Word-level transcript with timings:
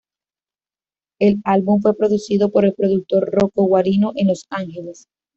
El 1.19 1.41
álbum 1.45 1.79
fue 1.79 1.95
producido 1.95 2.49
por 2.51 2.65
el 2.65 2.73
productor 2.73 3.29
Rocco 3.31 3.65
Guarino 3.67 4.13
en 4.15 4.29
Los 4.29 4.47
Ángeles. 4.49 5.05